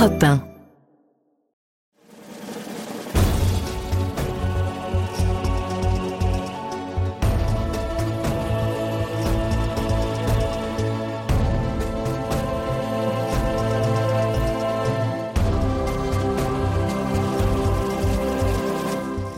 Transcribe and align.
Europe 0.00 0.22
1. 0.22 0.40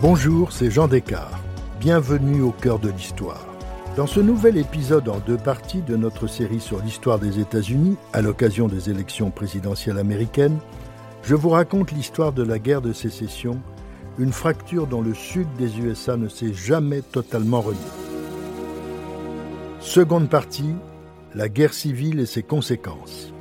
Bonjour, 0.01 0.53
c'est 0.53 0.71
Jean 0.71 0.87
Descartes. 0.87 1.33
Bienvenue 1.81 2.43
au 2.43 2.53
cœur 2.53 2.79
de 2.79 2.91
l'histoire. 2.91 3.52
Dans 3.95 4.07
ce 4.07 4.21
nouvel 4.21 4.57
épisode 4.57 5.11
en 5.11 5.19
deux 5.19 5.37
parties 5.37 5.83
de 5.83 5.97
notre 5.97 6.27
série 6.27 6.61
sur 6.61 6.81
l'histoire 6.83 7.19
des 7.19 7.41
États-Unis, 7.41 7.99
à 8.15 8.23
l'occasion 8.23 8.67
des 8.67 8.89
élections 8.89 9.31
présidentielles 9.31 9.99
américaines, 9.99 10.59
je 11.23 11.35
vous 11.35 11.51
raconte 11.51 11.93
l'histoire 11.93 12.33
de 12.33 12.43
la 12.43 12.59
guerre 12.59 12.81
de 12.81 12.95
sécession, 12.95 13.61
une 14.19 14.33
fracture 14.33 14.87
dont 14.87 15.03
le 15.03 15.13
sud 15.13 15.47
des 15.59 15.79
USA 15.79 16.17
ne 16.17 16.29
s'est 16.29 16.55
jamais 16.55 17.03
totalement 17.03 17.61
remis. 17.61 17.79
Seconde 19.81 20.31
partie, 20.31 20.75
la 21.35 21.51
guerre 21.51 21.75
civile 21.75 22.19
et 22.19 22.27
ses 22.27 22.43
conséquences. 22.43 23.35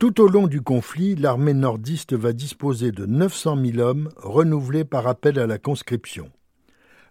Tout 0.00 0.20
au 0.20 0.26
long 0.26 0.48
du 0.48 0.62
conflit, 0.62 1.14
l'armée 1.14 1.54
nordiste 1.54 2.14
va 2.14 2.32
disposer 2.32 2.90
de 2.90 3.06
900 3.06 3.56
000 3.66 3.78
hommes 3.78 4.08
renouvelés 4.16 4.84
par 4.84 5.06
appel 5.06 5.38
à 5.38 5.46
la 5.46 5.58
conscription. 5.58 6.28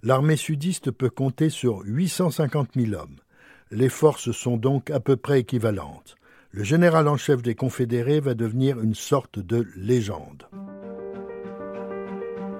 L'armée 0.04 0.36
sudiste 0.36 0.90
peut 0.90 1.12
compter 1.12 1.50
sur 1.50 1.82
850 1.86 2.70
000 2.76 3.00
hommes. 3.00 3.18
Les 3.70 3.90
forces 3.90 4.32
sont 4.32 4.58
donc 4.58 4.90
à 4.90 5.00
peu 5.00 5.16
près 5.16 5.41
équivalentes. 5.41 6.16
Le 6.50 6.64
général 6.64 7.08
en 7.08 7.18
chef 7.18 7.44
des 7.44 7.54
Confédérés 7.54 8.20
va 8.20 8.34
devenir 8.34 8.80
une 8.82 8.96
sorte 8.96 9.38
de 9.38 9.68
légende. 9.76 10.48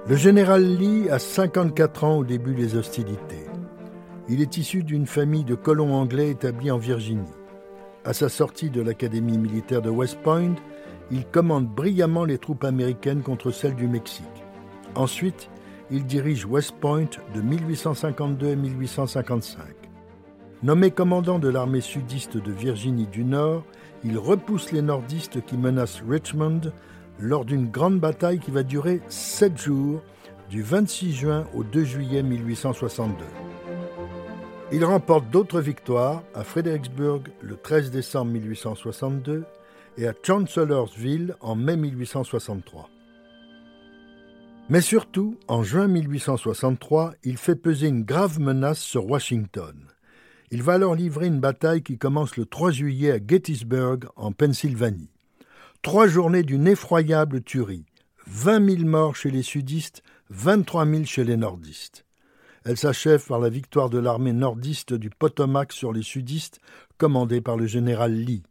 Le 0.06 0.16
général 0.16 0.64
Lee 0.76 1.10
a 1.10 1.18
54 1.18 2.04
ans 2.04 2.18
au 2.18 2.24
début 2.24 2.54
des 2.54 2.76
hostilités. 2.76 3.46
Il 4.28 4.40
est 4.40 4.56
issu 4.56 4.84
d'une 4.84 5.06
famille 5.06 5.44
de 5.44 5.56
colons 5.56 5.94
anglais 5.94 6.30
établis 6.30 6.70
en 6.70 6.78
Virginie. 6.78 7.26
À 8.04 8.12
sa 8.12 8.28
sortie 8.28 8.70
de 8.70 8.82
l'Académie 8.82 9.38
militaire 9.38 9.82
de 9.82 9.90
West 9.90 10.18
Point, 10.22 10.54
il 11.10 11.26
commande 11.26 11.66
brillamment 11.66 12.24
les 12.24 12.38
troupes 12.38 12.64
américaines 12.64 13.22
contre 13.22 13.50
celles 13.50 13.74
du 13.74 13.88
Mexique. 13.88 14.24
Ensuite, 14.94 15.50
il 15.92 16.06
dirige 16.06 16.46
West 16.46 16.72
Point 16.80 17.10
de 17.34 17.42
1852 17.42 18.52
à 18.52 18.56
1855. 18.56 19.62
Nommé 20.62 20.90
commandant 20.90 21.38
de 21.38 21.48
l'armée 21.48 21.82
sudiste 21.82 22.38
de 22.38 22.50
Virginie 22.50 23.06
du 23.06 23.24
Nord, 23.24 23.62
il 24.02 24.16
repousse 24.16 24.72
les 24.72 24.80
nordistes 24.80 25.44
qui 25.44 25.58
menacent 25.58 26.02
Richmond 26.08 26.72
lors 27.20 27.44
d'une 27.44 27.70
grande 27.70 28.00
bataille 28.00 28.38
qui 28.38 28.50
va 28.50 28.62
durer 28.62 29.02
sept 29.08 29.58
jours, 29.58 30.02
du 30.48 30.62
26 30.62 31.12
juin 31.12 31.46
au 31.54 31.62
2 31.62 31.84
juillet 31.84 32.22
1862. 32.22 33.24
Il 34.72 34.84
remporte 34.86 35.28
d'autres 35.30 35.60
victoires 35.60 36.22
à 36.34 36.42
Fredericksburg 36.42 37.22
le 37.42 37.56
13 37.56 37.90
décembre 37.90 38.32
1862 38.32 39.44
et 39.98 40.08
à 40.08 40.14
Chancellorsville 40.22 41.36
en 41.40 41.54
mai 41.54 41.76
1863. 41.76 42.91
Mais 44.68 44.80
surtout, 44.80 45.38
en 45.48 45.62
juin 45.62 45.88
1863, 45.88 47.14
il 47.24 47.36
fait 47.36 47.56
peser 47.56 47.88
une 47.88 48.04
grave 48.04 48.40
menace 48.40 48.78
sur 48.78 49.06
Washington. 49.06 49.74
Il 50.50 50.62
va 50.62 50.74
alors 50.74 50.94
livrer 50.94 51.26
une 51.26 51.40
bataille 51.40 51.82
qui 51.82 51.98
commence 51.98 52.36
le 52.36 52.46
3 52.46 52.70
juillet 52.70 53.12
à 53.12 53.18
Gettysburg, 53.26 54.00
en 54.16 54.32
Pennsylvanie. 54.32 55.10
Trois 55.82 56.06
journées 56.06 56.42
d'une 56.42 56.68
effroyable 56.68 57.42
tuerie. 57.42 57.86
20 58.26 58.76
000 58.76 58.88
morts 58.88 59.16
chez 59.16 59.30
les 59.30 59.42
sudistes, 59.42 60.02
23 60.30 60.86
000 60.86 61.04
chez 61.04 61.24
les 61.24 61.36
nordistes. 61.36 62.04
Elle 62.64 62.76
s'achève 62.76 63.26
par 63.26 63.40
la 63.40 63.48
victoire 63.48 63.90
de 63.90 63.98
l'armée 63.98 64.32
nordiste 64.32 64.94
du 64.94 65.10
Potomac 65.10 65.72
sur 65.72 65.92
les 65.92 66.02
sudistes, 66.02 66.60
commandée 66.98 67.40
par 67.40 67.56
le 67.56 67.66
général 67.66 68.14
Lee. 68.14 68.44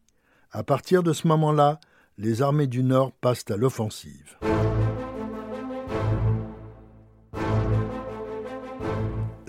À 0.51 0.63
partir 0.63 1.03
de 1.03 1.13
ce 1.13 1.27
moment-là, 1.29 1.79
les 2.17 2.41
armées 2.41 2.67
du 2.67 2.83
Nord 2.83 3.13
passent 3.13 3.49
à 3.49 3.55
l'offensive. 3.55 4.37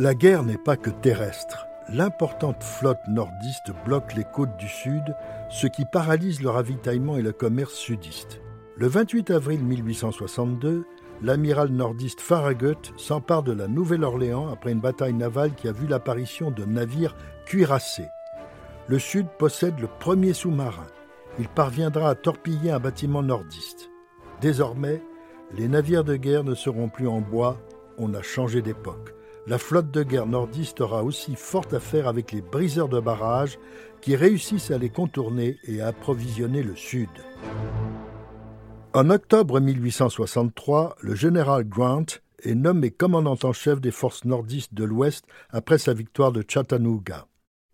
La 0.02 0.16
guerre 0.16 0.42
n'est 0.42 0.58
pas 0.58 0.76
que 0.76 0.90
terrestre. 0.90 1.68
L'importante 1.88 2.64
flotte 2.64 3.06
nordiste 3.06 3.70
bloque 3.84 4.14
les 4.14 4.24
côtes 4.24 4.56
du 4.56 4.66
Sud, 4.66 5.14
ce 5.48 5.68
qui 5.68 5.84
paralyse 5.84 6.42
le 6.42 6.50
ravitaillement 6.50 7.16
et 7.18 7.22
le 7.22 7.30
commerce 7.30 7.74
sudiste. 7.74 8.41
Le 8.76 8.88
28 8.88 9.30
avril 9.30 9.62
1862, 9.62 10.84
l'amiral 11.22 11.68
nordiste 11.68 12.20
Farragut 12.20 12.92
s'empare 12.96 13.44
de 13.44 13.52
la 13.52 13.68
Nouvelle-Orléans 13.68 14.48
après 14.48 14.72
une 14.72 14.80
bataille 14.80 15.14
navale 15.14 15.54
qui 15.54 15.68
a 15.68 15.72
vu 15.72 15.86
l'apparition 15.86 16.50
de 16.50 16.64
navires 16.64 17.14
cuirassés. 17.46 18.10
Le 18.88 18.98
Sud 18.98 19.28
possède 19.38 19.78
le 19.78 19.86
premier 20.00 20.32
sous-marin. 20.32 20.88
Il 21.38 21.46
parviendra 21.46 22.10
à 22.10 22.16
torpiller 22.16 22.72
un 22.72 22.80
bâtiment 22.80 23.22
nordiste. 23.22 23.88
Désormais, 24.41 25.00
les 25.56 25.68
navires 25.68 26.02
de 26.02 26.16
guerre 26.16 26.42
ne 26.42 26.56
seront 26.56 26.88
plus 26.88 27.06
en 27.06 27.20
bois, 27.20 27.56
on 27.98 28.14
a 28.14 28.22
changé 28.22 28.62
d'époque. 28.62 29.14
La 29.48 29.58
flotte 29.58 29.91
de 29.91 30.04
guerre 30.04 30.26
nordiste 30.26 30.80
aura 30.80 31.03
aussi 31.03 31.34
fort 31.34 31.66
à 31.72 31.80
faire 31.80 32.06
avec 32.06 32.30
les 32.30 32.42
briseurs 32.42 32.88
de 32.88 33.00
barrages 33.00 33.58
qui 34.00 34.14
réussissent 34.14 34.70
à 34.70 34.78
les 34.78 34.88
contourner 34.88 35.58
et 35.64 35.80
à 35.80 35.88
approvisionner 35.88 36.62
le 36.62 36.76
Sud. 36.76 37.08
En 38.94 39.10
octobre 39.10 39.58
1863, 39.58 40.97
le 41.00 41.14
général 41.14 41.64
Grant 41.64 42.06
est 42.42 42.54
nommé 42.54 42.91
commandant 42.91 43.38
en 43.42 43.53
chef 43.53 43.80
des 43.80 43.91
forces 43.91 44.25
nordistes 44.25 44.75
de 44.75 44.84
l'Ouest 44.84 45.25
après 45.50 45.78
sa 45.78 45.94
victoire 45.94 46.32
de 46.32 46.44
Chattanooga. 46.47 47.26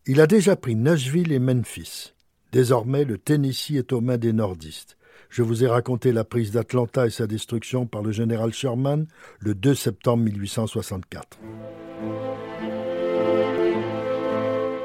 Il 0.06 0.20
a 0.20 0.26
déjà 0.26 0.56
pris 0.56 0.74
Nashville 0.74 1.32
et 1.32 1.38
Memphis. 1.38 2.14
Désormais, 2.52 3.04
le 3.04 3.18
Tennessee 3.18 3.72
est 3.72 3.92
aux 3.92 4.00
mains 4.00 4.16
des 4.16 4.32
nordistes. 4.32 4.97
Je 5.30 5.42
vous 5.42 5.62
ai 5.62 5.66
raconté 5.66 6.12
la 6.12 6.24
prise 6.24 6.52
d'Atlanta 6.52 7.06
et 7.06 7.10
sa 7.10 7.26
destruction 7.26 7.86
par 7.86 8.02
le 8.02 8.12
général 8.12 8.52
Sherman 8.52 9.06
le 9.40 9.54
2 9.54 9.74
septembre 9.74 10.24
1864. 10.24 11.38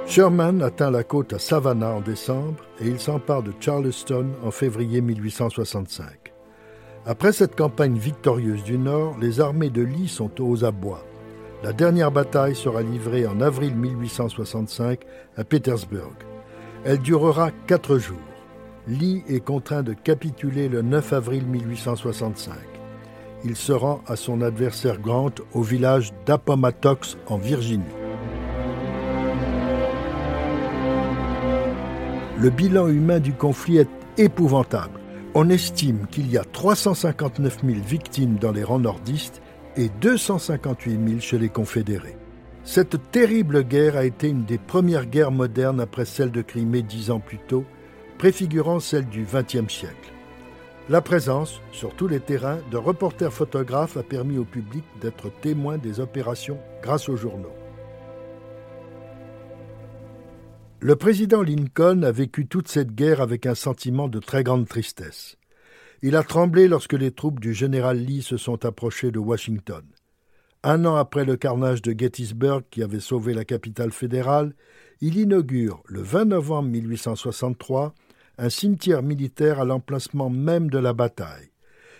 Sherman 0.06 0.62
atteint 0.62 0.92
la 0.92 1.04
côte 1.04 1.34
à 1.34 1.40
Savannah 1.40 1.92
en 1.92 2.02
décembre 2.02 2.64
et 2.82 2.88
il 2.88 3.00
s'empare 3.00 3.42
de 3.42 3.54
Charleston 3.60 4.28
en 4.44 4.52
février 4.52 5.02
1865. 5.02 6.34
Après 7.06 7.32
cette 7.32 7.56
campagne 7.56 7.98
victorieuse 7.98 8.64
du 8.64 8.78
Nord, 8.78 9.18
les 9.20 9.40
armées 9.40 9.70
de 9.70 9.82
Lee 9.82 10.10
sont 10.10 10.42
aux 10.42 10.66
abois. 10.66 11.06
La 11.64 11.72
dernière 11.72 12.12
bataille 12.12 12.56
sera 12.56 12.82
livrée 12.82 13.26
en 13.26 13.40
avril 13.40 13.76
1865 13.76 15.00
à 15.38 15.44
Petersburg. 15.46 16.14
Elle 16.84 17.00
durera 17.00 17.52
quatre 17.68 17.98
jours. 17.98 18.33
Lee 18.88 19.24
est 19.30 19.40
contraint 19.40 19.82
de 19.82 19.94
capituler 19.94 20.68
le 20.68 20.82
9 20.82 21.14
avril 21.14 21.46
1865. 21.46 22.54
Il 23.46 23.56
se 23.56 23.72
rend 23.72 24.02
à 24.08 24.18
son 24.18 24.42
adversaire 24.42 25.00
Grant 25.00 25.32
au 25.54 25.62
village 25.62 26.12
d'Appomattox 26.26 27.18
en 27.28 27.38
Virginie. 27.38 27.84
Le 32.38 32.50
bilan 32.50 32.90
humain 32.90 33.20
du 33.20 33.34
conflit 33.34 33.78
est 33.78 33.90
épouvantable. 34.18 35.00
On 35.34 35.50
estime 35.50 36.06
qu'il 36.12 36.30
y 36.30 36.38
a 36.38 36.44
359 36.44 37.60
000 37.66 37.80
victimes 37.80 38.36
dans 38.36 38.52
les 38.52 38.64
rangs 38.64 38.80
nordistes 38.80 39.42
et 39.78 39.90
258 40.02 41.00
000 41.08 41.20
chez 41.22 41.40
les 41.40 41.50
confédérés. 41.50 42.18
Cette 42.66 43.12
terrible 43.12 43.64
guerre 43.64 43.96
a 43.96 44.04
été 44.04 44.28
une 44.28 44.44
des 44.44 44.58
premières 44.58 45.06
guerres 45.06 45.32
modernes 45.32 45.80
après 45.80 46.06
celle 46.06 46.32
de 46.32 46.42
Crimée 46.42 46.82
dix 46.82 47.12
ans 47.12 47.20
plus 47.20 47.40
tôt, 47.40 47.64
préfigurant 48.18 48.80
celle 48.80 49.08
du 49.08 49.26
XXe 49.26 49.72
siècle. 49.72 50.12
La 50.90 51.02
présence, 51.02 51.62
sur 51.72 51.96
tous 51.96 52.08
les 52.08 52.20
terrains, 52.20 52.60
de 52.70 52.78
reporters 52.78 53.32
photographes 53.32 53.96
a 53.96 54.04
permis 54.04 54.38
au 54.38 54.44
public 54.44 54.84
d'être 55.00 55.32
témoin 55.42 55.78
des 55.78 56.00
opérations 56.00 56.60
grâce 56.82 57.08
aux 57.08 57.16
journaux. 57.16 57.56
Le 60.82 60.98
président 60.98 61.42
Lincoln 61.42 62.04
a 62.04 62.12
vécu 62.12 62.46
toute 62.46 62.68
cette 62.68 62.94
guerre 62.94 63.22
avec 63.22 63.46
un 63.46 63.56
sentiment 63.56 64.10
de 64.10 64.20
très 64.20 64.44
grande 64.44 64.68
tristesse. 64.68 65.38
Il 66.02 66.18
a 66.18 66.24
tremblé 66.24 66.68
lorsque 66.68 66.92
les 66.92 67.12
troupes 67.12 67.40
du 67.40 67.54
général 67.54 68.00
Lee 68.00 68.22
se 68.22 68.36
sont 68.36 68.66
approchées 68.66 69.12
de 69.12 69.20
Washington. 69.20 69.86
Un 70.66 70.86
an 70.86 70.96
après 70.96 71.26
le 71.26 71.36
carnage 71.36 71.82
de 71.82 71.94
Gettysburg 71.98 72.64
qui 72.72 72.84
avait 72.84 73.02
sauvé 73.02 73.34
la 73.34 73.44
capitale 73.44 73.92
fédérale, 73.92 74.56
il 75.02 75.18
inaugure, 75.18 75.84
le 75.88 76.02
20 76.02 76.26
novembre 76.26 76.70
1863, 76.70 77.94
un 78.38 78.50
cimetière 78.50 79.04
militaire 79.04 79.60
à 79.60 79.66
l'emplacement 79.66 80.30
même 80.30 80.70
de 80.70 80.78
la 80.78 80.94
bataille. 80.94 81.52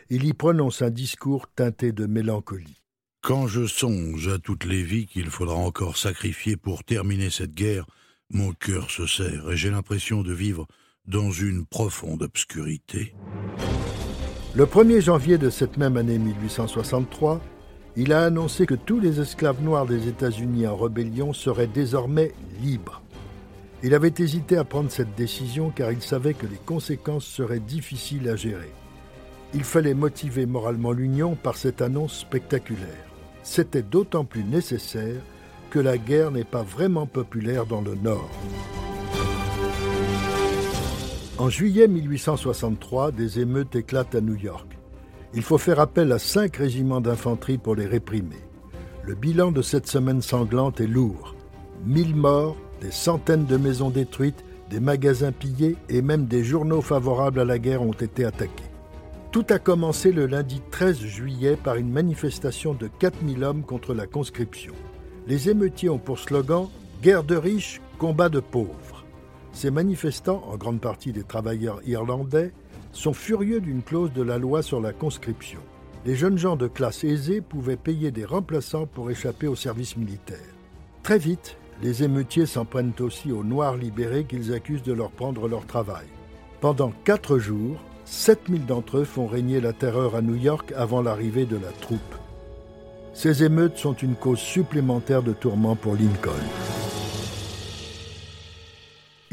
Il 0.10 0.24
y 0.24 0.32
prononce 0.32 0.82
un 0.82 0.92
discours 0.92 1.48
teinté 1.54 1.92
de 1.92 2.06
mélancolie. 2.06 2.82
Quand 3.22 3.48
je 3.48 3.68
songe 3.68 4.30
à 4.30 4.38
toutes 4.38 4.64
les 4.64 4.84
vies 4.84 5.08
qu'il 5.08 5.30
faudra 5.30 5.56
encore 5.56 5.98
sacrifier 5.98 6.56
pour 6.56 6.86
terminer 6.86 7.30
cette 7.30 7.54
guerre, 7.54 7.86
mon 8.30 8.54
cœur 8.54 8.90
se 8.90 9.06
serre 9.06 9.52
et 9.52 9.58
j'ai 9.58 9.72
l'impression 9.72 10.22
de 10.22 10.34
vivre 10.34 10.68
dans 11.06 11.32
une 11.32 11.66
profonde 11.66 12.24
obscurité. 12.24 13.14
Le 14.56 14.66
1er 14.66 15.02
janvier 15.02 15.38
de 15.38 15.50
cette 15.50 15.76
même 15.76 15.98
année 15.98 16.18
1863, 16.18 17.42
il 17.96 18.12
a 18.12 18.24
annoncé 18.26 18.66
que 18.66 18.74
tous 18.74 19.00
les 19.00 19.20
esclaves 19.20 19.62
noirs 19.62 19.86
des 19.86 20.08
États-Unis 20.08 20.66
en 20.66 20.76
rébellion 20.76 21.32
seraient 21.32 21.68
désormais 21.68 22.32
libres. 22.62 23.02
Il 23.84 23.94
avait 23.94 24.14
hésité 24.18 24.58
à 24.58 24.64
prendre 24.64 24.90
cette 24.90 25.14
décision 25.16 25.70
car 25.70 25.92
il 25.92 26.02
savait 26.02 26.34
que 26.34 26.48
les 26.48 26.58
conséquences 26.66 27.26
seraient 27.26 27.60
difficiles 27.60 28.30
à 28.30 28.36
gérer. 28.36 28.72
Il 29.54 29.64
fallait 29.64 29.94
motiver 29.94 30.48
moralement 30.48 30.92
l'Union 30.92 31.36
par 31.36 31.58
cette 31.58 31.82
annonce 31.82 32.18
spectaculaire. 32.18 32.88
C'était 33.44 33.84
d'autant 33.84 34.26
plus 34.26 34.44
nécessaire 34.44 35.22
que 35.70 35.80
la 35.80 35.98
guerre 35.98 36.32
n'est 36.32 36.44
pas 36.44 36.64
vraiment 36.64 37.06
populaire 37.06 37.66
dans 37.66 37.82
le 37.82 37.94
Nord. 37.94 38.32
En 41.38 41.50
juillet 41.50 41.88
1863, 41.88 43.12
des 43.12 43.40
émeutes 43.40 43.76
éclatent 43.76 44.16
à 44.16 44.22
New 44.22 44.36
York. 44.36 44.73
Il 45.36 45.42
faut 45.42 45.58
faire 45.58 45.80
appel 45.80 46.12
à 46.12 46.20
cinq 46.20 46.58
régiments 46.58 47.02
d'infanterie 47.02 47.58
pour 47.58 47.76
les 47.76 47.88
réprimer. 47.88 48.42
Le 49.04 49.16
bilan 49.16 49.52
de 49.52 49.62
cette 49.62 49.88
semaine 49.88 50.22
sanglante 50.22 50.80
est 50.80 50.88
lourd. 50.88 51.36
Mille 51.86 52.16
morts, 52.16 52.56
des 52.82 52.92
centaines 52.92 53.46
de 53.46 53.58
maisons 53.58 53.90
détruites, 53.90 54.46
des 54.70 54.80
magasins 54.80 55.32
pillés 55.32 55.76
et 55.90 56.02
même 56.02 56.26
des 56.26 56.44
journaux 56.44 56.82
favorables 56.82 57.40
à 57.40 57.46
la 57.46 57.58
guerre 57.58 57.82
ont 57.82 57.94
été 57.94 58.26
attaqués. 58.26 58.64
Tout 59.32 59.46
a 59.50 59.58
commencé 59.58 60.12
le 60.12 60.28
lundi 60.28 60.62
13 60.70 61.00
juillet 61.00 61.58
par 61.62 61.76
une 61.76 61.92
manifestation 61.92 62.76
de 62.76 62.88
4000 63.00 63.44
hommes 63.44 63.64
contre 63.64 63.96
la 63.96 64.06
conscription. 64.06 64.74
Les 65.26 65.50
émeutiers 65.50 65.90
ont 65.90 65.98
pour 65.98 66.20
slogan 66.20 66.70
Guerre 67.02 67.24
de 67.24 67.36
riches, 67.36 67.82
combat 67.98 68.30
de 68.30 68.40
pauvres. 68.40 69.04
Ces 69.52 69.72
manifestants, 69.72 70.44
en 70.48 70.56
grande 70.58 70.80
partie 70.80 71.12
des 71.12 71.24
travailleurs 71.24 71.82
irlandais, 71.86 72.54
sont 72.94 73.14
furieux 73.14 73.60
d'une 73.60 73.82
clause 73.82 74.14
de 74.14 74.22
la 74.22 74.38
loi 74.38 74.62
sur 74.62 74.80
la 74.80 74.94
conscription. 74.94 75.60
Les 76.06 76.16
jeunes 76.16 76.38
gens 76.38 76.56
de 76.56 76.68
classe 76.68 77.04
aisée 77.04 77.42
pouvaient 77.42 77.76
payer 77.76 78.12
des 78.12 78.26
remplaçants 78.26 78.86
pour 78.86 79.12
échapper 79.12 79.48
au 79.48 79.56
service 79.56 79.98
militaire. 79.98 80.38
Très 81.02 81.18
vite, 81.18 81.58
les 81.82 82.04
émeutiers 82.04 82.46
s'en 82.46 82.66
prennent 82.66 82.94
aussi 83.00 83.32
aux 83.32 83.44
Noirs 83.44 83.76
libérés 83.76 84.26
qu'ils 84.26 84.54
accusent 84.54 84.84
de 84.84 84.94
leur 84.94 85.12
prendre 85.12 85.48
leur 85.48 85.66
travail. 85.66 86.06
Pendant 86.62 86.94
quatre 87.04 87.40
jours, 87.40 87.78
7000 88.06 88.66
d'entre 88.66 89.00
eux 89.00 89.04
font 89.04 89.28
régner 89.28 89.60
la 89.60 89.74
terreur 89.74 90.16
à 90.16 90.22
New 90.22 90.36
York 90.36 90.74
avant 90.76 91.02
l'arrivée 91.02 91.46
de 91.46 91.58
la 91.58 91.72
troupe. 91.82 92.00
Ces 93.14 93.44
émeutes 93.44 93.78
sont 93.78 93.94
une 93.94 94.16
cause 94.16 94.40
supplémentaire 94.40 95.24
de 95.24 95.34
tourment 95.34 95.76
pour 95.76 95.96
Lincoln. 95.96 96.32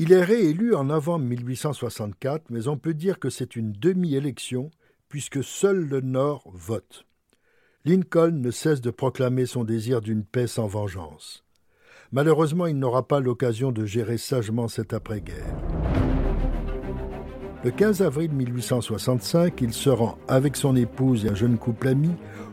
Il 0.02 0.14
est 0.14 0.25
réélu 0.25 0.75
en 0.75 0.85
novembre 0.85 1.26
1864, 1.26 2.44
mais 2.49 2.69
on 2.69 2.79
peut 2.79 2.94
dire 2.94 3.19
que 3.19 3.29
c'est 3.29 3.55
une 3.55 3.73
demi-élection, 3.73 4.70
puisque 5.11 5.44
seul 5.44 5.76
le 5.76 6.00
Nord 6.00 6.50
vote. 6.55 7.05
Lincoln 7.85 8.41
ne 8.41 8.50
cesse 8.50 8.81
de 8.81 8.91
proclamer 8.91 9.44
son 9.44 9.62
désir 9.62 10.00
d'une 10.00 10.25
paix 10.25 10.47
sans 10.47 10.67
vengeance. 10.67 11.44
Malheureusement, 12.12 12.64
il 12.64 12.79
n'aura 12.79 13.06
pas 13.06 13.20
l'occasion 13.20 13.73
de 13.73 13.85
gérer 13.85 14.17
sagement 14.17 14.69
cette 14.69 14.94
après-guerre. 14.94 15.55
Le 17.62 17.70
15 17.70 18.00
avril 18.00 18.32
1865, 18.32 19.61
il 19.61 19.75
se 19.75 19.91
rend 19.91 20.17
avec 20.29 20.56
son 20.56 20.76
épouse 20.76 21.26
et 21.26 21.29
un 21.29 21.35
jeune 21.35 21.58
couple 21.58 21.88
ami 21.88 22.12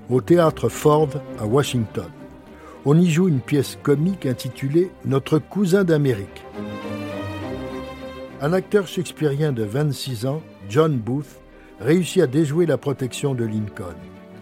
au 0.09 0.19
théâtre 0.19 0.67
Ford 0.67 1.11
à 1.39 1.45
Washington. 1.45 2.11
On 2.83 2.99
y 2.99 3.09
joue 3.09 3.29
une 3.29 3.39
pièce 3.39 3.79
comique 3.83 4.25
intitulée 4.25 4.91
Notre 5.05 5.39
cousin 5.39 5.85
d'Amérique. 5.85 6.43
Un 8.39 8.53
acteur 8.53 8.85
shakespearien 8.87 9.51
de 9.51 9.63
26 9.63 10.27
ans, 10.27 10.43
John 10.69 10.95
Booth, 10.97 11.41
réussit 11.79 12.21
à 12.21 12.27
déjouer 12.27 12.67
la 12.67 12.77
protection 12.77 13.33
de 13.33 13.43
Lincoln. 13.43 13.95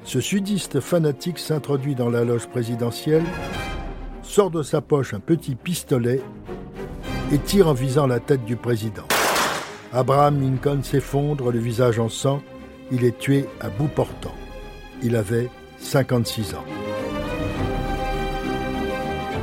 Ce 0.03 0.19
sudiste 0.19 0.81
fanatique 0.81 1.39
s'introduit 1.39 1.95
dans 1.95 2.09
la 2.09 2.25
loge 2.25 2.47
présidentielle, 2.47 3.23
sort 4.21 4.51
de 4.51 4.63
sa 4.63 4.81
poche 4.81 5.13
un 5.13 5.21
petit 5.21 5.55
pistolet 5.55 6.21
et 7.31 7.37
tire 7.39 7.69
en 7.69 7.73
visant 7.73 8.05
la 8.05 8.19
tête 8.19 8.43
du 8.43 8.57
président. 8.57 9.07
Abraham 9.93 10.41
Lincoln 10.41 10.83
s'effondre, 10.83 11.51
le 11.51 11.59
visage 11.59 11.97
en 11.97 12.09
sang. 12.09 12.41
Il 12.91 13.05
est 13.05 13.17
tué 13.17 13.45
à 13.61 13.69
bout 13.69 13.87
portant. 13.87 14.35
Il 15.03 15.15
avait 15.15 15.49
56 15.79 16.53
ans. 16.55 16.84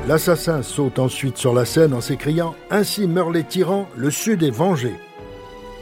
L'assassin 0.08 0.62
saute 0.62 0.98
ensuite 0.98 1.36
sur 1.36 1.54
la 1.54 1.64
scène 1.64 1.94
en 1.94 2.00
s'écriant 2.00 2.56
Ainsi 2.70 3.06
meurent 3.06 3.30
les 3.30 3.44
tyrans, 3.44 3.88
le 3.96 4.10
Sud 4.10 4.42
est 4.42 4.50
vengé. 4.50 4.94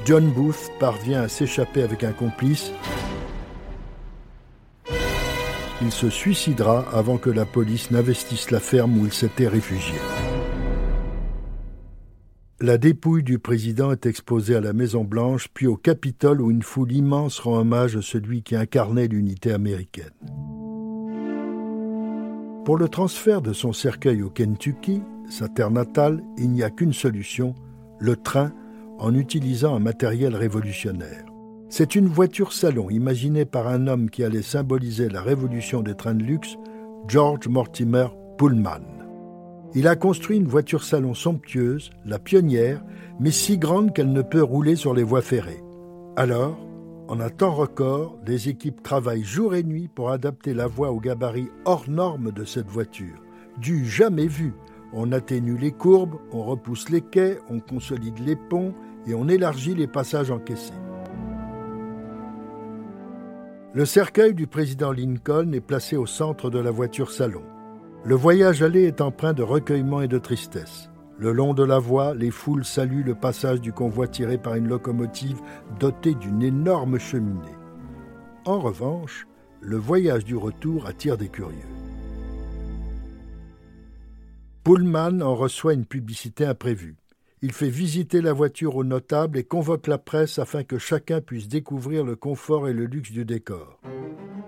John 0.04 0.30
Booth 0.30 0.70
parvient 0.78 1.22
à 1.22 1.28
s'échapper 1.28 1.82
avec 1.82 2.04
un 2.04 2.12
complice. 2.12 2.70
Il 5.80 5.90
se 5.90 6.10
suicidera 6.10 6.84
avant 6.92 7.16
que 7.16 7.30
la 7.30 7.46
police 7.46 7.90
n'investisse 7.90 8.50
la 8.50 8.60
ferme 8.60 8.98
où 8.98 9.06
il 9.06 9.12
s'était 9.12 9.48
réfugié. 9.48 9.96
La 12.60 12.76
dépouille 12.76 13.22
du 13.22 13.38
président 13.38 13.90
est 13.90 14.04
exposée 14.04 14.54
à 14.54 14.60
la 14.60 14.74
Maison-Blanche, 14.74 15.48
puis 15.54 15.66
au 15.66 15.76
Capitole 15.76 16.42
où 16.42 16.50
une 16.50 16.62
foule 16.62 16.92
immense 16.92 17.38
rend 17.38 17.60
hommage 17.60 17.96
à 17.96 18.02
celui 18.02 18.42
qui 18.42 18.54
incarnait 18.54 19.08
l'unité 19.08 19.50
américaine. 19.50 20.12
Pour 22.70 22.78
le 22.78 22.88
transfert 22.88 23.42
de 23.42 23.52
son 23.52 23.72
cercueil 23.72 24.22
au 24.22 24.30
Kentucky, 24.30 25.02
sa 25.28 25.48
terre 25.48 25.72
natale, 25.72 26.22
il 26.38 26.50
n'y 26.50 26.62
a 26.62 26.70
qu'une 26.70 26.92
solution, 26.92 27.52
le 27.98 28.14
train, 28.14 28.52
en 29.00 29.12
utilisant 29.12 29.74
un 29.74 29.80
matériel 29.80 30.36
révolutionnaire. 30.36 31.24
C'est 31.68 31.96
une 31.96 32.06
voiture 32.06 32.52
salon 32.52 32.88
imaginée 32.88 33.44
par 33.44 33.66
un 33.66 33.88
homme 33.88 34.08
qui 34.08 34.22
allait 34.22 34.40
symboliser 34.40 35.08
la 35.08 35.20
révolution 35.20 35.82
des 35.82 35.96
trains 35.96 36.14
de 36.14 36.22
luxe, 36.22 36.58
George 37.08 37.48
Mortimer 37.48 38.06
Pullman. 38.38 38.86
Il 39.74 39.88
a 39.88 39.96
construit 39.96 40.36
une 40.36 40.46
voiture 40.46 40.84
salon 40.84 41.12
somptueuse, 41.12 41.90
la 42.06 42.20
pionnière, 42.20 42.84
mais 43.18 43.32
si 43.32 43.58
grande 43.58 43.92
qu'elle 43.92 44.12
ne 44.12 44.22
peut 44.22 44.44
rouler 44.44 44.76
sur 44.76 44.94
les 44.94 45.02
voies 45.02 45.22
ferrées. 45.22 45.64
Alors, 46.14 46.56
en 47.10 47.18
un 47.18 47.28
temps 47.28 47.52
record, 47.52 48.18
des 48.24 48.48
équipes 48.48 48.84
travaillent 48.84 49.24
jour 49.24 49.56
et 49.56 49.64
nuit 49.64 49.88
pour 49.92 50.10
adapter 50.10 50.54
la 50.54 50.68
voie 50.68 50.92
au 50.92 51.00
gabarit 51.00 51.50
hors 51.64 51.90
norme 51.90 52.30
de 52.30 52.44
cette 52.44 52.68
voiture. 52.68 53.20
Du 53.58 53.84
jamais 53.84 54.28
vu. 54.28 54.54
On 54.92 55.10
atténue 55.10 55.58
les 55.58 55.72
courbes, 55.72 56.20
on 56.30 56.44
repousse 56.44 56.88
les 56.88 57.00
quais, 57.00 57.40
on 57.48 57.58
consolide 57.58 58.20
les 58.20 58.36
ponts 58.36 58.74
et 59.08 59.14
on 59.14 59.28
élargit 59.28 59.74
les 59.74 59.88
passages 59.88 60.30
encaissés. 60.30 60.72
Le 63.74 63.84
cercueil 63.84 64.32
du 64.32 64.46
président 64.46 64.92
Lincoln 64.92 65.50
est 65.52 65.60
placé 65.60 65.96
au 65.96 66.06
centre 66.06 66.48
de 66.48 66.60
la 66.60 66.70
voiture 66.70 67.10
salon. 67.10 67.42
Le 68.04 68.14
voyage 68.14 68.62
aller 68.62 68.84
est 68.84 69.00
empreint 69.00 69.32
de 69.32 69.42
recueillement 69.42 70.00
et 70.00 70.08
de 70.08 70.18
tristesse. 70.18 70.89
Le 71.20 71.32
long 71.32 71.52
de 71.52 71.62
la 71.62 71.78
voie, 71.78 72.14
les 72.14 72.30
foules 72.30 72.64
saluent 72.64 73.04
le 73.04 73.14
passage 73.14 73.60
du 73.60 73.74
convoi 73.74 74.08
tiré 74.08 74.38
par 74.38 74.54
une 74.54 74.68
locomotive 74.68 75.38
dotée 75.78 76.14
d'une 76.14 76.42
énorme 76.42 76.98
cheminée. 76.98 77.58
En 78.46 78.58
revanche, 78.58 79.26
le 79.60 79.76
voyage 79.76 80.24
du 80.24 80.34
retour 80.34 80.86
attire 80.86 81.18
des 81.18 81.28
curieux. 81.28 81.58
Pullman 84.64 85.20
en 85.20 85.34
reçoit 85.34 85.74
une 85.74 85.84
publicité 85.84 86.46
imprévue. 86.46 86.96
Il 87.42 87.52
fait 87.52 87.68
visiter 87.68 88.22
la 88.22 88.32
voiture 88.32 88.76
aux 88.76 88.84
notables 88.84 89.36
et 89.36 89.44
convoque 89.44 89.88
la 89.88 89.98
presse 89.98 90.38
afin 90.38 90.64
que 90.64 90.78
chacun 90.78 91.20
puisse 91.20 91.48
découvrir 91.48 92.02
le 92.02 92.16
confort 92.16 92.66
et 92.66 92.72
le 92.72 92.86
luxe 92.86 93.12
du 93.12 93.26
décor. 93.26 93.78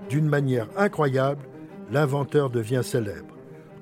D'une 0.08 0.26
manière 0.26 0.70
incroyable, 0.78 1.44
l'inventeur 1.90 2.48
devient 2.48 2.80
célèbre. 2.82 3.36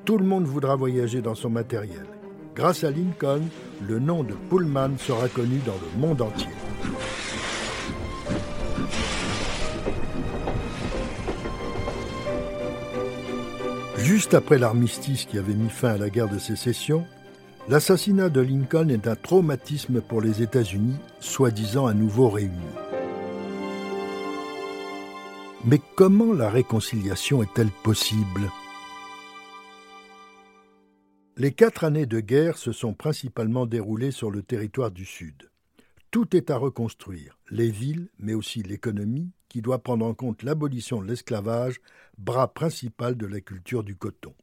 Tout 0.04 0.18
le 0.18 0.24
monde 0.24 0.46
voudra 0.46 0.74
voyager 0.74 1.22
dans 1.22 1.36
son 1.36 1.50
matériel. 1.50 2.19
Grâce 2.54 2.84
à 2.84 2.90
Lincoln, 2.90 3.42
le 3.86 3.98
nom 4.00 4.24
de 4.24 4.34
Pullman 4.34 4.98
sera 4.98 5.28
connu 5.28 5.58
dans 5.64 5.74
le 5.74 6.00
monde 6.00 6.20
entier. 6.20 6.48
Juste 13.98 14.34
après 14.34 14.58
l'armistice 14.58 15.24
qui 15.26 15.38
avait 15.38 15.54
mis 15.54 15.70
fin 15.70 15.90
à 15.90 15.96
la 15.96 16.10
guerre 16.10 16.28
de 16.28 16.38
sécession, 16.38 17.06
l'assassinat 17.68 18.28
de 18.28 18.40
Lincoln 18.40 18.88
est 18.88 19.06
un 19.06 19.14
traumatisme 19.14 20.00
pour 20.00 20.20
les 20.20 20.42
États-Unis, 20.42 20.96
soi-disant 21.20 21.86
à 21.86 21.94
nouveau 21.94 22.28
réunis. 22.28 22.50
Mais 25.64 25.80
comment 25.94 26.32
la 26.32 26.50
réconciliation 26.50 27.42
est-elle 27.42 27.70
possible? 27.84 28.50
Les 31.40 31.52
quatre 31.52 31.84
années 31.84 32.04
de 32.04 32.20
guerre 32.20 32.58
se 32.58 32.70
sont 32.70 32.92
principalement 32.92 33.64
déroulées 33.64 34.10
sur 34.10 34.30
le 34.30 34.42
territoire 34.42 34.90
du 34.90 35.06
Sud. 35.06 35.48
Tout 36.10 36.36
est 36.36 36.50
à 36.50 36.58
reconstruire, 36.58 37.38
les 37.50 37.70
villes, 37.70 38.10
mais 38.18 38.34
aussi 38.34 38.62
l'économie, 38.62 39.30
qui 39.48 39.62
doit 39.62 39.78
prendre 39.78 40.04
en 40.04 40.12
compte 40.12 40.42
l'abolition 40.42 41.00
de 41.00 41.06
l'esclavage, 41.06 41.80
bras 42.18 42.52
principal 42.52 43.16
de 43.16 43.24
la 43.24 43.40
culture 43.40 43.84
du 43.84 43.96
coton. 43.96 44.34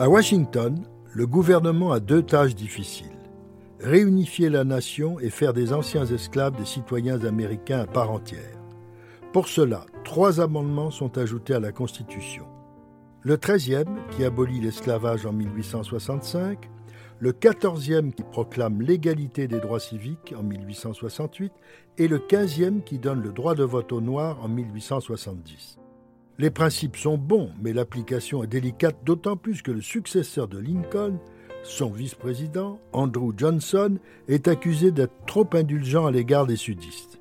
À 0.00 0.08
Washington, 0.08 0.84
le 1.14 1.24
gouvernement 1.24 1.92
a 1.92 2.00
deux 2.00 2.24
tâches 2.24 2.56
difficiles. 2.56 3.06
réunifier 3.78 4.48
la 4.48 4.64
nation 4.64 5.20
et 5.20 5.30
faire 5.30 5.52
des 5.52 5.72
anciens 5.72 6.04
esclaves 6.04 6.56
des 6.56 6.66
citoyens 6.66 7.24
américains 7.24 7.82
à 7.82 7.86
part 7.86 8.10
entière. 8.10 8.58
Pour 9.32 9.46
cela, 9.46 9.86
trois 10.02 10.40
amendements 10.40 10.90
sont 10.90 11.16
ajoutés 11.16 11.54
à 11.54 11.60
la 11.60 11.70
Constitution. 11.70 12.44
Le 13.22 13.36
13e, 13.36 13.84
qui 14.12 14.24
abolit 14.24 14.60
l'esclavage 14.60 15.26
en 15.26 15.32
1865, 15.34 16.70
le 17.18 17.32
14e 17.32 18.12
qui 18.12 18.22
proclame 18.22 18.80
l'égalité 18.80 19.46
des 19.46 19.60
droits 19.60 19.78
civiques 19.78 20.32
en 20.34 20.42
1868 20.42 21.52
et 21.98 22.08
le 22.08 22.18
15e 22.18 22.82
qui 22.82 22.98
donne 22.98 23.20
le 23.20 23.32
droit 23.32 23.54
de 23.54 23.62
vote 23.62 23.92
aux 23.92 24.00
Noirs 24.00 24.42
en 24.42 24.48
1870. 24.48 25.78
Les 26.38 26.48
principes 26.48 26.96
sont 26.96 27.18
bons, 27.18 27.50
mais 27.62 27.74
l'application 27.74 28.42
est 28.42 28.46
délicate 28.46 28.96
d'autant 29.04 29.36
plus 29.36 29.60
que 29.60 29.70
le 29.70 29.82
successeur 29.82 30.48
de 30.48 30.58
Lincoln, 30.58 31.18
son 31.62 31.90
vice-président, 31.90 32.80
Andrew 32.94 33.34
Johnson, 33.36 33.98
est 34.28 34.48
accusé 34.48 34.92
d'être 34.92 35.26
trop 35.26 35.46
indulgent 35.52 36.06
à 36.06 36.10
l'égard 36.10 36.46
des 36.46 36.56
sudistes. 36.56 37.20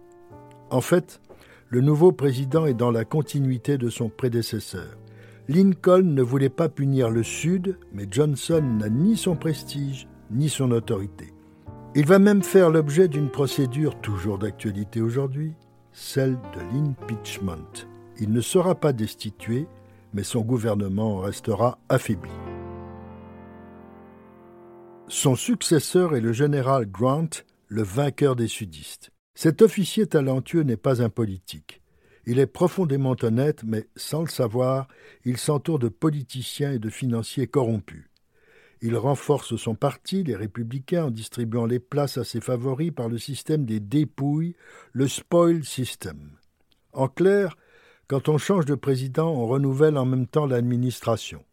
En 0.70 0.79
fait, 0.79 1.20
le 1.68 1.82
nouveau 1.82 2.13
président 2.13 2.65
est 2.65 2.74
dans 2.74 2.91
la 2.91 3.03
continuité 3.03 3.77
de 3.77 3.89
son 3.89 4.08
prédécesseur. 4.08 4.96
Lincoln 5.50 6.03
ne 6.03 6.22
voulait 6.22 6.48
pas 6.48 6.70
punir 6.70 7.10
le 7.10 7.24
Sud, 7.24 7.79
mais 7.91 8.06
Johnson 8.12 8.62
n'a 8.62 8.88
ni 8.88 9.18
son 9.18 9.36
prestige 9.36 10.08
ni 10.29 10.48
son 10.48 10.70
autorité. 10.70 11.34
Il 11.96 12.06
va 12.06 12.20
même 12.20 12.44
faire 12.44 12.70
l'objet 12.70 13.08
d'une 13.08 13.32
procédure 13.32 14.00
toujours 14.00 14.38
d'actualité 14.38 15.01
aujourd'hui, 15.01 15.56
celle 15.91 16.36
de 16.53 16.60
l'impeachment. 16.72 17.88
Il 18.20 18.32
ne 18.32 18.41
sera 18.41 18.75
pas 18.75 18.94
destitué, 18.94 19.65
mais 20.13 20.22
son 20.22 20.41
gouvernement 20.41 21.18
restera 21.18 21.79
affaibli. 21.89 22.29
Son 25.08 25.36
successeur 25.36 26.15
est 26.15 26.22
le 26.22 26.32
général 26.32 26.86
Grant, 26.86 27.44
le 27.70 27.82
vainqueur 27.82 28.36
des 28.36 28.48
sudistes. 28.48 29.10
Cet 29.34 29.63
officier 29.63 30.06
talentueux 30.06 30.62
n'est 30.62 30.77
pas 30.77 31.01
un 31.01 31.10
politique. 31.10 31.82
Il 32.25 32.39
est 32.39 32.47
profondément 32.47 33.15
honnête, 33.21 33.63
mais 33.63 33.88
sans 33.95 34.21
le 34.21 34.29
savoir, 34.29 34.88
il 35.25 35.38
s'entoure 35.38 35.79
de 35.79 35.89
politiciens 35.89 36.73
et 36.73 36.79
de 36.79 36.89
financiers 36.89 37.47
corrompus. 37.47 38.05
Il 38.81 38.95
renforce 38.95 39.57
son 39.57 39.75
parti, 39.75 40.23
les 40.23 40.35
républicains, 40.35 41.05
en 41.05 41.11
distribuant 41.11 41.65
les 41.65 41.79
places 41.79 42.17
à 42.17 42.23
ses 42.23 42.39
favoris 42.39 42.91
par 42.91 43.09
le 43.09 43.17
système 43.17 43.65
des 43.65 43.79
dépouilles, 43.79 44.55
le 44.93 45.07
spoil 45.07 45.65
system. 45.65 46.31
En 46.93 47.07
clair, 47.07 47.57
quand 48.07 48.29
on 48.29 48.38
change 48.38 48.65
de 48.65 48.75
président, 48.75 49.29
on 49.29 49.47
renouvelle 49.47 49.97
en 49.97 50.05
même 50.05 50.27
temps 50.27 50.45
l'administration. 50.45 51.43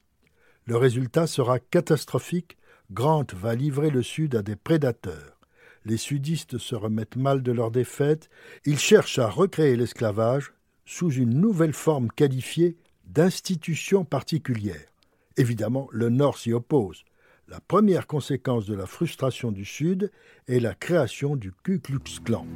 Le 0.67 0.77
résultat 0.77 1.27
sera 1.27 1.59
catastrophique. 1.59 2.57
Grant 2.93 3.27
va 3.35 3.55
livrer 3.55 3.91
le 3.91 4.03
Sud 4.03 4.37
à 4.37 4.43
des 4.43 4.57
prédateurs. 4.57 5.39
Les 5.85 5.97
sudistes 5.97 6.59
se 6.59 6.75
remettent 6.75 7.17
mal 7.17 7.43
de 7.43 7.53
leur 7.53 7.71
défaite. 7.71 8.29
Ils 8.65 8.79
cherchent 8.79 9.19
à 9.19 9.29
recréer 9.29 9.77
l'esclavage 9.77 10.53
sous 10.87 11.11
une 11.11 11.39
nouvelle 11.39 11.75
forme 11.75 12.09
qualifiée 12.11 12.77
d'institution 13.05 14.05
particulière. 14.05 14.93
Évidemment, 15.37 15.89
le 15.93 16.09
Nord 16.09 16.39
s'y 16.39 16.53
oppose. 16.53 17.05
La 17.49 17.61
première 17.61 18.07
conséquence 18.07 18.67
de 18.67 18.75
la 18.75 18.87
frustration 18.87 19.53
du 19.53 19.65
Sud 19.65 20.11
est 20.49 20.61
la 20.61 20.75
création 20.75 21.37
du 21.37 21.53
Ku 21.63 21.81
Klux 21.81 22.21
Klan. 22.25 22.47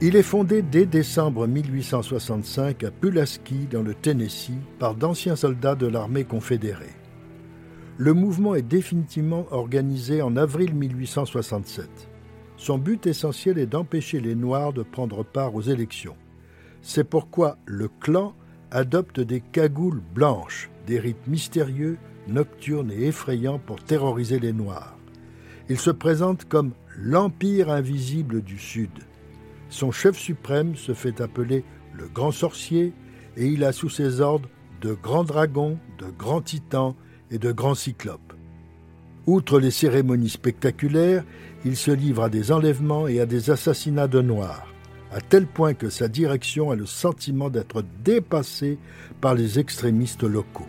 Il 0.00 0.14
est 0.14 0.22
fondé 0.22 0.62
dès 0.62 0.86
décembre 0.86 1.46
1865 1.46 2.84
à 2.84 2.90
Pulaski, 2.90 3.66
dans 3.70 3.82
le 3.82 3.94
Tennessee, 3.94 4.52
par 4.78 4.94
d'anciens 4.94 5.36
soldats 5.36 5.74
de 5.74 5.86
l'armée 5.86 6.24
confédérée. 6.24 6.94
Le 7.96 8.14
mouvement 8.14 8.54
est 8.54 8.62
définitivement 8.62 9.46
organisé 9.50 10.22
en 10.22 10.36
avril 10.36 10.72
1867. 10.74 12.07
Son 12.58 12.76
but 12.76 13.06
essentiel 13.06 13.56
est 13.56 13.66
d'empêcher 13.66 14.20
les 14.20 14.34
Noirs 14.34 14.72
de 14.72 14.82
prendre 14.82 15.24
part 15.24 15.54
aux 15.54 15.62
élections. 15.62 16.16
C'est 16.82 17.04
pourquoi 17.04 17.56
le 17.66 17.88
clan 17.88 18.34
adopte 18.72 19.20
des 19.20 19.40
cagoules 19.40 20.02
blanches, 20.14 20.68
des 20.86 20.98
rites 20.98 21.26
mystérieux, 21.28 21.98
nocturnes 22.26 22.90
et 22.90 23.06
effrayants 23.06 23.60
pour 23.60 23.82
terroriser 23.82 24.40
les 24.40 24.52
Noirs. 24.52 24.98
Il 25.68 25.78
se 25.78 25.90
présente 25.90 26.46
comme 26.46 26.72
l'Empire 26.96 27.70
invisible 27.70 28.42
du 28.42 28.58
Sud. 28.58 28.90
Son 29.70 29.92
chef 29.92 30.18
suprême 30.18 30.74
se 30.74 30.94
fait 30.94 31.20
appeler 31.20 31.64
le 31.94 32.08
grand 32.08 32.32
sorcier 32.32 32.92
et 33.36 33.46
il 33.46 33.64
a 33.64 33.72
sous 33.72 33.88
ses 33.88 34.20
ordres 34.20 34.48
de 34.80 34.94
grands 34.94 35.24
dragons, 35.24 35.78
de 35.98 36.06
grands 36.10 36.42
titans 36.42 36.94
et 37.30 37.38
de 37.38 37.52
grands 37.52 37.76
cyclopes. 37.76 38.34
Outre 39.28 39.60
les 39.60 39.70
cérémonies 39.70 40.30
spectaculaires, 40.30 41.22
il 41.66 41.76
se 41.76 41.90
livre 41.90 42.22
à 42.22 42.30
des 42.30 42.50
enlèvements 42.50 43.08
et 43.08 43.20
à 43.20 43.26
des 43.26 43.50
assassinats 43.50 44.08
de 44.08 44.22
Noirs, 44.22 44.72
à 45.12 45.20
tel 45.20 45.46
point 45.46 45.74
que 45.74 45.90
sa 45.90 46.08
direction 46.08 46.70
a 46.70 46.76
le 46.76 46.86
sentiment 46.86 47.50
d'être 47.50 47.84
dépassée 48.02 48.78
par 49.20 49.34
les 49.34 49.58
extrémistes 49.58 50.22
locaux. 50.22 50.66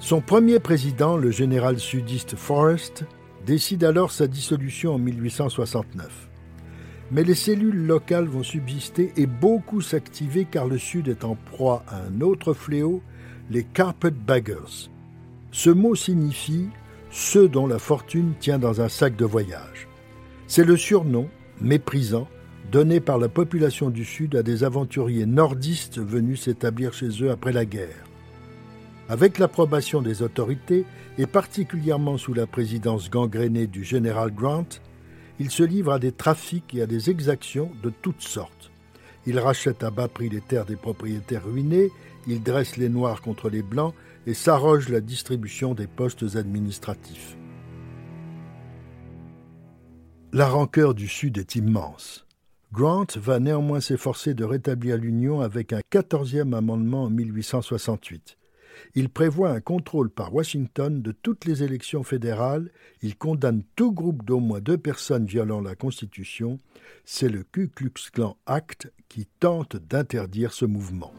Son 0.00 0.20
premier 0.20 0.58
président, 0.58 1.16
le 1.16 1.30
général 1.30 1.78
sudiste 1.78 2.36
Forrest, 2.36 3.06
décide 3.46 3.84
alors 3.84 4.10
sa 4.10 4.26
dissolution 4.26 4.96
en 4.96 4.98
1869 4.98 6.28
mais 7.10 7.24
les 7.24 7.34
cellules 7.34 7.86
locales 7.86 8.26
vont 8.26 8.42
subsister 8.42 9.12
et 9.16 9.26
beaucoup 9.26 9.80
s'activer 9.80 10.46
car 10.50 10.66
le 10.66 10.78
Sud 10.78 11.08
est 11.08 11.24
en 11.24 11.36
proie 11.36 11.84
à 11.86 11.96
un 12.02 12.22
autre 12.22 12.54
fléau, 12.54 13.02
les 13.50 13.64
carpetbaggers. 13.64 14.88
Ce 15.50 15.68
mot 15.68 15.94
signifie 15.94 16.68
ceux 17.12 17.46
dont 17.46 17.66
la 17.66 17.78
fortune 17.78 18.32
tient 18.40 18.58
dans 18.58 18.80
un 18.80 18.88
sac 18.88 19.16
de 19.16 19.26
voyage. 19.26 19.86
C'est 20.48 20.64
le 20.64 20.76
surnom, 20.76 21.28
méprisant, 21.60 22.26
donné 22.72 23.00
par 23.00 23.18
la 23.18 23.28
population 23.28 23.90
du 23.90 24.04
Sud 24.04 24.34
à 24.34 24.42
des 24.42 24.64
aventuriers 24.64 25.26
nordistes 25.26 26.00
venus 26.00 26.42
s'établir 26.42 26.94
chez 26.94 27.22
eux 27.22 27.30
après 27.30 27.52
la 27.52 27.66
guerre. 27.66 28.04
Avec 29.10 29.38
l'approbation 29.38 30.00
des 30.00 30.22
autorités, 30.22 30.86
et 31.18 31.26
particulièrement 31.26 32.16
sous 32.16 32.32
la 32.32 32.46
présidence 32.46 33.10
gangrénée 33.10 33.66
du 33.66 33.84
général 33.84 34.30
Grant, 34.30 34.80
il 35.38 35.50
se 35.50 35.62
livre 35.62 35.92
à 35.92 35.98
des 35.98 36.12
trafics 36.12 36.74
et 36.74 36.80
à 36.80 36.86
des 36.86 37.10
exactions 37.10 37.70
de 37.82 37.90
toutes 37.90 38.22
sortes. 38.22 38.70
Il 39.26 39.38
rachète 39.38 39.84
à 39.84 39.90
bas 39.90 40.08
prix 40.08 40.30
les 40.30 40.40
terres 40.40 40.64
des 40.64 40.76
propriétaires 40.76 41.44
ruinés, 41.44 41.90
il 42.26 42.42
dresse 42.42 42.78
les 42.78 42.88
Noirs 42.88 43.20
contre 43.20 43.50
les 43.50 43.62
Blancs 43.62 43.94
et 44.26 44.34
s'arroge 44.34 44.88
la 44.88 45.00
distribution 45.00 45.74
des 45.74 45.86
postes 45.86 46.36
administratifs. 46.36 47.36
La 50.32 50.48
rancœur 50.48 50.94
du 50.94 51.08
Sud 51.08 51.38
est 51.38 51.56
immense. 51.56 52.26
Grant 52.72 53.06
va 53.16 53.38
néanmoins 53.38 53.80
s'efforcer 53.80 54.32
de 54.32 54.44
rétablir 54.44 54.96
l'Union 54.96 55.42
avec 55.42 55.74
un 55.74 55.80
quatorzième 55.90 56.54
amendement 56.54 57.04
en 57.04 57.10
1868. 57.10 58.38
Il 58.94 59.10
prévoit 59.10 59.50
un 59.50 59.60
contrôle 59.60 60.08
par 60.08 60.34
Washington 60.34 61.02
de 61.02 61.12
toutes 61.12 61.44
les 61.44 61.62
élections 61.62 62.02
fédérales. 62.02 62.70
Il 63.02 63.16
condamne 63.16 63.62
tout 63.76 63.92
groupe 63.92 64.24
d'au 64.24 64.40
moins 64.40 64.60
deux 64.60 64.78
personnes 64.78 65.26
violant 65.26 65.60
la 65.60 65.74
Constitution. 65.74 66.58
C'est 67.04 67.28
le 67.28 67.42
Ku 67.42 67.68
Klux 67.68 68.10
Klan 68.12 68.36
Act 68.46 68.90
qui 69.10 69.26
tente 69.38 69.76
d'interdire 69.76 70.54
ce 70.54 70.64
mouvement. 70.64 71.12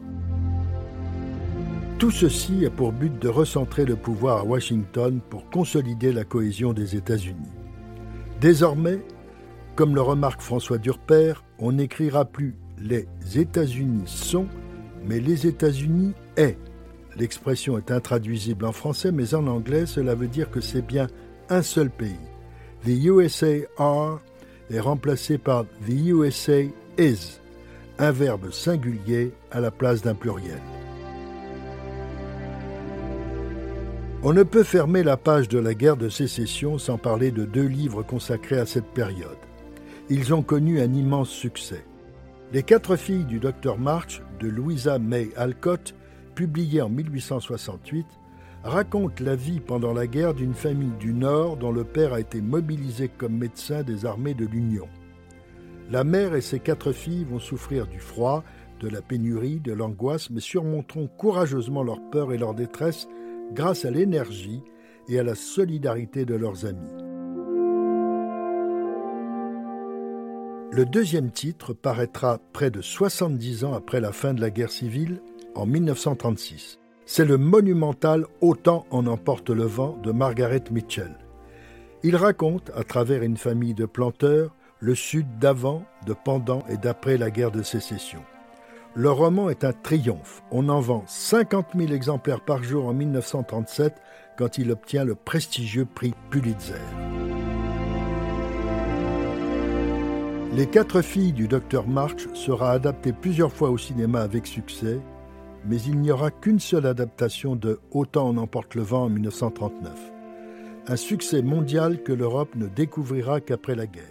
Tout 2.04 2.10
ceci 2.10 2.66
a 2.66 2.70
pour 2.70 2.92
but 2.92 3.18
de 3.18 3.30
recentrer 3.30 3.86
le 3.86 3.96
pouvoir 3.96 4.40
à 4.40 4.44
Washington 4.44 5.22
pour 5.30 5.48
consolider 5.48 6.12
la 6.12 6.24
cohésion 6.24 6.74
des 6.74 6.96
États-Unis. 6.96 7.48
Désormais, 8.42 8.98
comme 9.74 9.94
le 9.94 10.02
remarque 10.02 10.42
François 10.42 10.76
Durper, 10.76 11.32
on 11.58 11.72
n'écrira 11.72 12.26
plus 12.26 12.56
les 12.78 13.08
États-Unis 13.34 14.02
sont, 14.04 14.46
mais 15.06 15.18
les 15.18 15.46
États-Unis 15.46 16.12
est. 16.36 16.58
L'expression 17.16 17.78
est 17.78 17.90
intraduisible 17.90 18.66
en 18.66 18.72
français, 18.72 19.10
mais 19.10 19.34
en 19.34 19.46
anglais, 19.46 19.86
cela 19.86 20.14
veut 20.14 20.28
dire 20.28 20.50
que 20.50 20.60
c'est 20.60 20.86
bien 20.86 21.06
un 21.48 21.62
seul 21.62 21.88
pays. 21.88 22.20
The 22.84 23.02
USA 23.02 23.64
are 23.78 24.20
est 24.68 24.80
remplacé 24.80 25.38
par 25.38 25.64
The 25.86 26.08
USA 26.08 26.64
is, 26.98 27.40
un 27.98 28.10
verbe 28.10 28.50
singulier 28.50 29.32
à 29.50 29.60
la 29.60 29.70
place 29.70 30.02
d'un 30.02 30.14
pluriel. 30.14 30.60
On 34.26 34.32
ne 34.32 34.42
peut 34.42 34.62
fermer 34.62 35.02
la 35.02 35.18
page 35.18 35.48
de 35.48 35.58
la 35.58 35.74
guerre 35.74 35.98
de 35.98 36.08
sécession 36.08 36.78
sans 36.78 36.96
parler 36.96 37.30
de 37.30 37.44
deux 37.44 37.66
livres 37.66 38.02
consacrés 38.02 38.58
à 38.58 38.64
cette 38.64 38.86
période. 38.86 39.36
Ils 40.08 40.32
ont 40.32 40.40
connu 40.40 40.80
un 40.80 40.94
immense 40.94 41.28
succès. 41.28 41.84
Les 42.50 42.62
quatre 42.62 42.96
filles 42.96 43.26
du 43.26 43.38
docteur 43.38 43.76
March 43.76 44.22
de 44.40 44.48
Louisa 44.48 44.98
May 44.98 45.28
Alcott 45.36 45.94
publié 46.34 46.80
en 46.80 46.88
1868, 46.88 48.06
raconte 48.62 49.20
la 49.20 49.36
vie 49.36 49.60
pendant 49.60 49.92
la 49.92 50.06
guerre 50.06 50.32
d'une 50.32 50.54
famille 50.54 50.96
du 50.98 51.12
Nord 51.12 51.58
dont 51.58 51.70
le 51.70 51.84
père 51.84 52.14
a 52.14 52.20
été 52.20 52.40
mobilisé 52.40 53.08
comme 53.08 53.36
médecin 53.36 53.82
des 53.82 54.06
armées 54.06 54.32
de 54.32 54.46
l'Union. 54.46 54.88
La 55.90 56.02
mère 56.02 56.34
et 56.34 56.40
ses 56.40 56.60
quatre 56.60 56.92
filles 56.92 57.24
vont 57.24 57.40
souffrir 57.40 57.86
du 57.86 58.00
froid, 58.00 58.42
de 58.80 58.88
la 58.88 59.02
pénurie, 59.02 59.60
de 59.60 59.74
l'angoisse, 59.74 60.30
mais 60.30 60.40
surmonteront 60.40 61.08
courageusement 61.08 61.82
leur 61.82 62.00
peur 62.10 62.32
et 62.32 62.38
leur 62.38 62.54
détresse 62.54 63.06
grâce 63.52 63.84
à 63.84 63.90
l'énergie 63.90 64.62
et 65.08 65.18
à 65.18 65.22
la 65.22 65.34
solidarité 65.34 66.24
de 66.24 66.34
leurs 66.34 66.66
amis. 66.66 66.94
Le 70.72 70.84
deuxième 70.84 71.30
titre 71.30 71.72
paraîtra 71.72 72.40
près 72.52 72.70
de 72.70 72.80
70 72.80 73.64
ans 73.64 73.74
après 73.74 74.00
la 74.00 74.10
fin 74.10 74.34
de 74.34 74.40
la 74.40 74.50
guerre 74.50 74.72
civile, 74.72 75.22
en 75.54 75.66
1936. 75.66 76.80
C'est 77.06 77.24
le 77.24 77.38
monumental 77.38 78.26
Autant 78.40 78.84
en 78.90 79.06
emporte 79.06 79.50
le 79.50 79.64
vent 79.64 79.96
de 80.02 80.10
Margaret 80.10 80.64
Mitchell. 80.72 81.16
Il 82.02 82.16
raconte, 82.16 82.72
à 82.74 82.82
travers 82.82 83.22
une 83.22 83.36
famille 83.36 83.74
de 83.74 83.86
planteurs, 83.86 84.56
le 84.80 84.94
Sud 84.94 85.38
d'avant, 85.38 85.84
de 86.06 86.14
pendant 86.24 86.64
et 86.68 86.76
d'après 86.76 87.18
la 87.18 87.30
guerre 87.30 87.52
de 87.52 87.62
sécession. 87.62 88.22
Le 88.96 89.10
roman 89.10 89.50
est 89.50 89.64
un 89.64 89.72
triomphe. 89.72 90.44
On 90.52 90.68
en 90.68 90.78
vend 90.78 91.02
50 91.08 91.66
000 91.76 91.92
exemplaires 91.92 92.40
par 92.40 92.62
jour 92.62 92.86
en 92.86 92.94
1937 92.94 94.00
quand 94.38 94.56
il 94.56 94.70
obtient 94.70 95.04
le 95.04 95.16
prestigieux 95.16 95.84
prix 95.84 96.14
Pulitzer. 96.30 96.74
Les 100.52 100.66
quatre 100.66 101.02
filles 101.02 101.32
du 101.32 101.48
docteur 101.48 101.88
March 101.88 102.28
sera 102.34 102.70
adapté 102.70 103.12
plusieurs 103.12 103.52
fois 103.52 103.70
au 103.70 103.78
cinéma 103.78 104.20
avec 104.20 104.46
succès, 104.46 105.00
mais 105.66 105.80
il 105.82 105.98
n'y 105.98 106.12
aura 106.12 106.30
qu'une 106.30 106.60
seule 106.60 106.86
adaptation 106.86 107.56
de 107.56 107.80
Autant 107.90 108.28
en 108.28 108.36
emporte 108.36 108.76
le 108.76 108.82
vent 108.82 109.06
en 109.06 109.08
1939. 109.08 109.90
Un 110.86 110.96
succès 110.96 111.42
mondial 111.42 112.00
que 112.04 112.12
l'Europe 112.12 112.54
ne 112.54 112.68
découvrira 112.68 113.40
qu'après 113.40 113.74
la 113.74 113.88
guerre. 113.88 114.04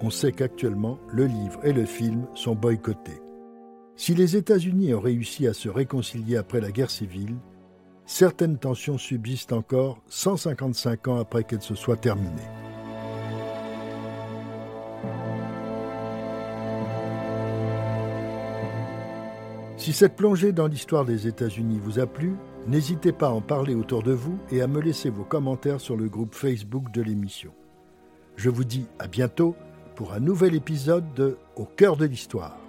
On 0.00 0.08
sait 0.08 0.32
qu'actuellement, 0.32 0.98
le 1.12 1.26
livre 1.26 1.60
et 1.64 1.74
le 1.74 1.84
film 1.84 2.26
sont 2.34 2.54
boycottés. 2.54 3.20
Si 3.96 4.14
les 4.14 4.36
États-Unis 4.36 4.92
ont 4.92 5.00
réussi 5.00 5.46
à 5.46 5.54
se 5.54 5.70
réconcilier 5.70 6.36
après 6.36 6.60
la 6.60 6.70
guerre 6.70 6.90
civile, 6.90 7.36
certaines 8.04 8.58
tensions 8.58 8.98
subsistent 8.98 9.54
encore 9.54 10.02
155 10.08 11.08
ans 11.08 11.18
après 11.18 11.44
qu'elles 11.44 11.62
se 11.62 11.74
soient 11.74 11.96
terminées. 11.96 12.30
Si 19.78 19.94
cette 19.94 20.16
plongée 20.16 20.52
dans 20.52 20.66
l'histoire 20.66 21.06
des 21.06 21.26
États-Unis 21.26 21.80
vous 21.82 21.98
a 21.98 22.06
plu, 22.06 22.34
n'hésitez 22.66 23.12
pas 23.12 23.28
à 23.28 23.30
en 23.30 23.40
parler 23.40 23.74
autour 23.74 24.02
de 24.02 24.12
vous 24.12 24.38
et 24.50 24.60
à 24.60 24.66
me 24.66 24.80
laisser 24.80 25.08
vos 25.08 25.24
commentaires 25.24 25.80
sur 25.80 25.96
le 25.96 26.08
groupe 26.08 26.34
Facebook 26.34 26.92
de 26.92 27.00
l'émission. 27.00 27.52
Je 28.36 28.50
vous 28.50 28.64
dis 28.64 28.86
à 28.98 29.06
bientôt 29.06 29.56
pour 29.94 30.12
un 30.12 30.20
nouvel 30.20 30.54
épisode 30.54 31.14
de 31.14 31.38
Au 31.56 31.64
cœur 31.64 31.96
de 31.96 32.04
l'histoire. 32.04 32.65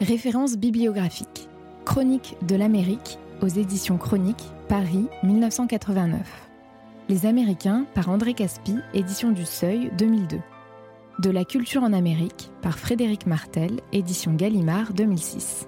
Référence 0.00 0.56
bibliographique. 0.56 1.48
Chronique 1.84 2.36
de 2.46 2.54
l'Amérique 2.54 3.18
aux 3.42 3.48
éditions 3.48 3.98
Chronique, 3.98 4.44
Paris 4.68 5.06
1989. 5.24 6.20
Les 7.08 7.26
Américains 7.26 7.84
par 7.94 8.08
André 8.08 8.32
Caspi, 8.32 8.76
édition 8.94 9.32
du 9.32 9.44
Seuil 9.44 9.90
2002. 9.98 10.38
De 11.18 11.30
la 11.30 11.44
culture 11.44 11.82
en 11.82 11.92
Amérique 11.92 12.52
par 12.62 12.78
Frédéric 12.78 13.26
Martel, 13.26 13.80
édition 13.92 14.34
Gallimard 14.34 14.92
2006. 14.92 15.66